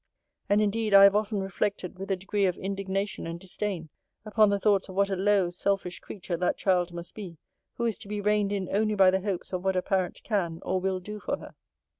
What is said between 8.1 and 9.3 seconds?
reined in only by the